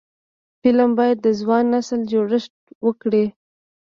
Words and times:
فلم 0.61 0.91
باید 0.99 1.17
د 1.21 1.27
ځوان 1.39 1.63
نسل 1.73 1.99
جوړښت 2.11 2.53
وکړي 2.85 3.25